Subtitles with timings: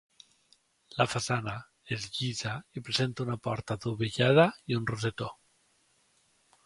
[1.01, 1.53] La façana
[1.97, 5.29] és llisa i presenta una porta adovellada i un rosetó.